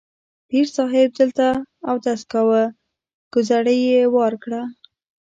پیر 0.47 0.67
صاحب 0.75 1.09
دلته 1.19 1.45
اودس 1.89 2.21
کاوه، 2.31 2.63
کوزړۍ 3.33 3.79
یې 3.91 4.01
وار 4.15 4.33
کړه. 4.43 4.61